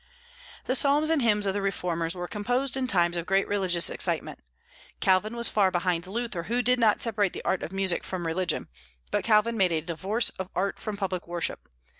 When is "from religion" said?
8.03-8.67